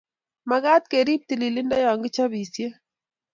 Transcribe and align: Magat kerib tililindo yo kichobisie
Magat 0.49 0.83
kerib 0.91 1.21
tililindo 1.29 1.75
yo 1.83 1.89
kichobisie 2.01 2.67